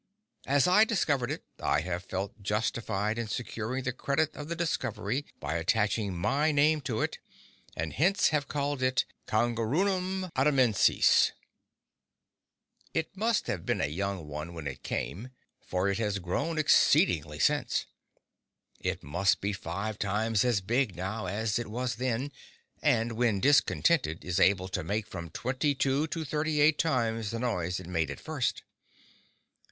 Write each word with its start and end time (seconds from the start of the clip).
As 0.47 0.67
I 0.67 0.83
discovered 0.83 1.29
it, 1.29 1.43
I 1.61 1.81
have 1.81 2.01
felt 2.03 2.41
justified 2.41 3.19
in 3.19 3.27
securing 3.27 3.83
the 3.83 3.93
credit 3.93 4.35
of 4.35 4.47
the 4.47 4.55
discovery 4.55 5.27
by 5.39 5.53
attaching 5.57 6.17
my 6.17 6.51
name 6.51 6.81
to 6.89 7.01
it, 7.01 7.19
and 7.77 7.93
hence 7.93 8.29
have 8.29 8.47
called 8.47 8.81
it 8.81 9.05
Kangaroorum 9.27 10.31
Adamiensis…. 10.35 11.33
It 12.95 13.15
must 13.15 13.45
have 13.45 13.63
been 13.63 13.79
a 13.79 13.85
young 13.85 14.27
one 14.27 14.55
when 14.55 14.65
it 14.65 14.81
came, 14.81 15.29
for 15.67 15.87
it 15.87 15.99
has 15.99 16.17
grown 16.17 16.57
exceedingly 16.57 17.37
since. 17.37 17.85
It 18.79 19.03
must 19.03 19.39
be 19.39 19.53
five 19.53 19.99
times 19.99 20.43
as 20.43 20.61
big, 20.61 20.95
now, 20.95 21.27
as 21.27 21.59
it 21.59 21.67
was 21.67 21.97
then, 21.97 22.31
and 22.81 23.11
when 23.11 23.39
discontented 23.39 24.25
is 24.25 24.39
able 24.39 24.67
to 24.69 24.83
make 24.83 25.05
from 25.05 25.29
twenty 25.29 25.75
two 25.75 26.07
to 26.07 26.25
thirty 26.25 26.59
eight 26.59 26.79
times 26.79 27.29
the 27.29 27.37
noise 27.37 27.79
it 27.79 27.85
made 27.85 28.09
at 28.09 28.19
first. 28.19 28.63